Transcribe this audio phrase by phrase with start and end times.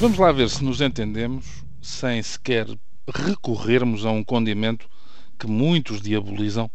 [0.00, 2.66] Vamos lá ver se nos entendemos sem sequer
[3.14, 4.90] recorrermos a um condimento
[5.38, 6.68] que muitos diabolizam,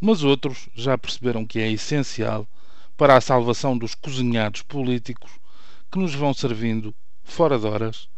[0.00, 2.46] mas outros já perceberam que é essencial
[2.96, 5.32] para a salvação dos cozinhados políticos
[5.90, 6.94] que nos vão servindo
[7.24, 8.08] fora de horas,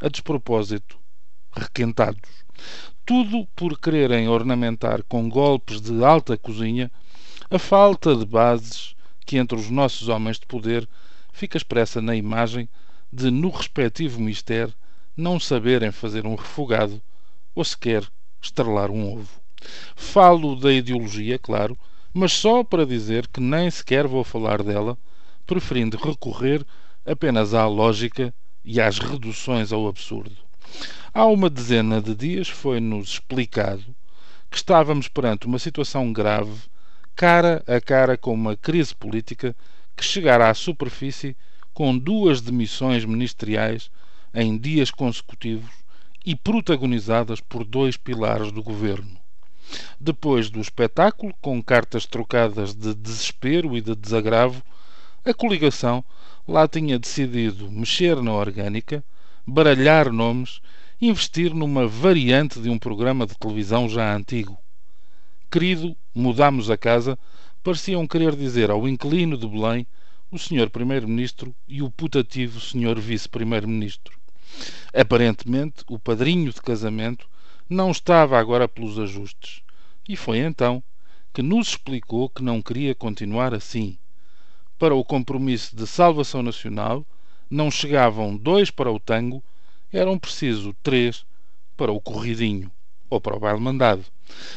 [0.00, 0.98] a despropósito,
[1.52, 2.44] requentados.
[3.06, 6.90] Tudo por quererem ornamentar com golpes de alta cozinha
[7.48, 10.88] a falta de bases que entre os nossos homens de poder
[11.32, 12.68] fica expressa na imagem
[13.12, 14.74] de, no respectivo mistério,
[15.16, 17.00] não saberem fazer um refogado
[17.54, 18.04] ou sequer
[18.40, 19.40] estrelar um ovo.
[19.94, 21.76] Falo da ideologia, claro,
[22.12, 24.96] mas só para dizer que nem sequer vou falar dela,
[25.46, 26.64] preferindo recorrer
[27.04, 28.32] apenas à lógica
[28.64, 30.36] e às reduções ao absurdo.
[31.12, 33.84] Há uma dezena de dias foi-nos explicado
[34.50, 36.68] que estávamos perante uma situação grave,
[37.14, 39.54] cara a cara com uma crise política
[39.96, 41.36] que chegará à superfície
[41.72, 43.90] com duas demissões ministeriais
[44.34, 45.70] em dias consecutivos
[46.24, 49.18] e protagonizadas por dois pilares do governo.
[49.98, 54.62] Depois do espetáculo, com cartas trocadas de desespero e de desagravo,
[55.24, 56.04] a coligação
[56.46, 59.04] lá tinha decidido mexer na orgânica,
[59.46, 60.60] baralhar nomes,
[61.00, 64.58] investir numa variante de um programa de televisão já antigo.
[65.50, 67.18] Querido, mudamos a casa,
[67.62, 69.86] pareciam querer dizer ao inquilino de Belém
[70.30, 70.70] o Sr.
[70.70, 73.00] Primeiro-Ministro e o putativo Sr.
[73.00, 74.16] Vice-Primeiro-Ministro.
[74.94, 77.28] Aparentemente, o padrinho de casamento
[77.68, 79.62] não estava agora pelos ajustes.
[80.08, 80.82] E foi então
[81.32, 83.98] que nos explicou que não queria continuar assim.
[84.78, 87.04] Para o compromisso de salvação nacional,
[87.50, 89.42] não chegavam dois para o tango,
[89.92, 91.24] eram preciso três
[91.76, 92.70] para o corridinho
[93.08, 94.04] ou para o baile mandado.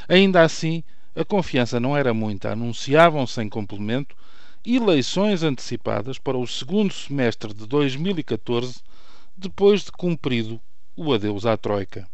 [0.08, 0.84] Ainda assim,
[1.16, 2.52] a confiança não era muita.
[2.52, 4.16] Anunciavam sem complemento
[4.66, 8.82] eleições antecipadas para o segundo semestre de 2014,
[9.36, 10.60] depois de cumprido
[10.96, 12.08] o adeus à Troika.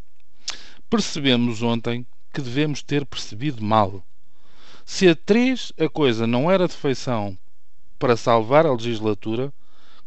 [0.89, 4.03] Percebemos ontem que devemos ter percebido mal.
[4.83, 7.37] Se a três a coisa não era de feição
[7.99, 9.53] para salvar a legislatura,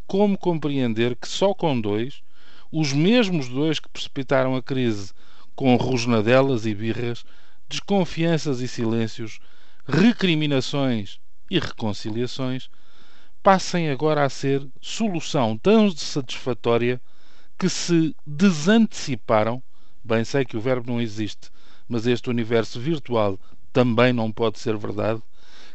[0.04, 2.22] como compreender que só com dois,
[2.72, 5.12] os mesmos dois que precipitaram a crise
[5.54, 7.24] com rosnadelas e birras,
[7.68, 9.38] desconfianças e silêncios,
[9.86, 11.21] recriminações
[11.52, 12.70] e reconciliações
[13.42, 16.98] passem agora a ser solução tão satisfatória
[17.58, 19.62] que se desanteciparam.
[20.02, 21.50] Bem sei que o verbo não existe,
[21.86, 23.38] mas este universo virtual
[23.70, 25.20] também não pode ser verdade.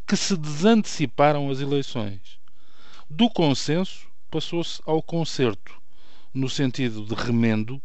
[0.08, 2.40] Que se desanteciparam as eleições.
[3.08, 5.80] Do consenso passou-se ao concerto,
[6.34, 7.80] no sentido de remendo,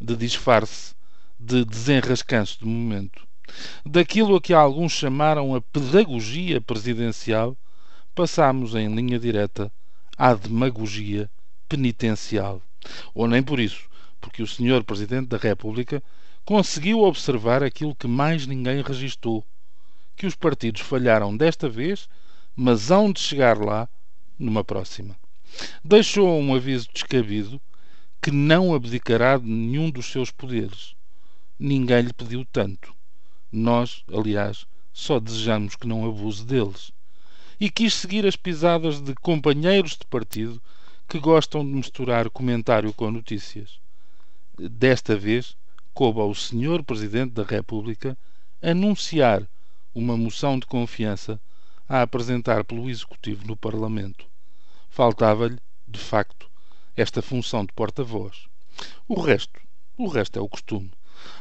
[0.00, 0.94] de disfarce,
[1.38, 3.28] de desenrascanço de momento.
[3.84, 7.56] Daquilo a que alguns chamaram a pedagogia presidencial,
[8.14, 9.70] passámos em linha direta
[10.16, 11.30] à demagogia
[11.68, 12.62] penitencial.
[13.14, 13.88] Ou nem por isso,
[14.20, 14.82] porque o Sr.
[14.84, 16.02] Presidente da República
[16.44, 19.44] conseguiu observar aquilo que mais ninguém registou:
[20.16, 22.08] que os partidos falharam desta vez,
[22.54, 23.88] mas hão de chegar lá
[24.38, 25.16] numa próxima.
[25.84, 27.60] Deixou um aviso descabido
[28.20, 30.94] que não abdicará de nenhum dos seus poderes.
[31.58, 32.93] Ninguém lhe pediu tanto.
[33.56, 36.90] Nós, aliás, só desejamos que não abuse deles.
[37.60, 40.60] E quis seguir as pisadas de companheiros de partido
[41.08, 43.78] que gostam de misturar comentário com notícias.
[44.58, 45.56] Desta vez,
[45.92, 46.82] coube ao Sr.
[46.84, 48.18] Presidente da República
[48.60, 49.46] anunciar
[49.94, 51.40] uma moção de confiança
[51.88, 54.26] a apresentar pelo Executivo no Parlamento.
[54.90, 56.50] Faltava-lhe, de facto,
[56.96, 58.48] esta função de porta-voz.
[59.06, 59.60] O resto,
[59.96, 60.90] o resto é o costume.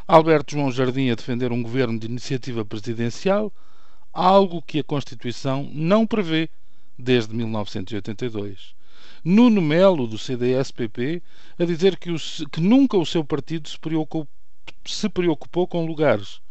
[0.07, 3.51] Alberto João Jardim a defender um governo de iniciativa presidencial,
[4.11, 6.49] algo que a Constituição não prevê
[6.97, 8.75] desde 1982.
[9.23, 11.21] Nuno Melo, do CDS-PP,
[11.57, 12.16] a dizer que, o,
[12.51, 14.27] que, nunca o seu partido se preocupou,
[14.85, 16.41] se preocupou com lugares.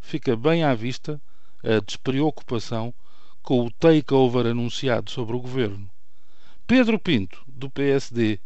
[0.00, 1.20] Fica bem à vista
[1.62, 2.94] a despreocupação
[3.42, 5.90] com o takeover anunciado sobre o governo.
[6.66, 8.38] Pedro Pinto, do PSD,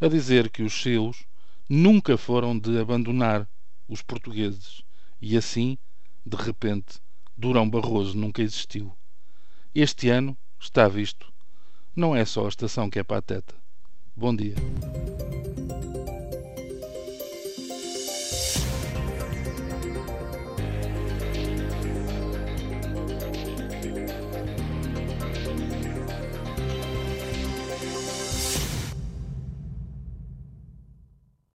[0.00, 1.24] a dizer que os seus
[1.68, 3.46] nunca foram de abandonar
[3.88, 4.82] os portugueses.
[5.20, 5.78] E assim,
[6.24, 7.00] de repente,
[7.36, 8.92] Durão Barroso nunca existiu.
[9.74, 11.32] Este ano, está visto,
[11.94, 13.54] não é só a estação que é pateta.
[14.14, 14.56] Bom dia.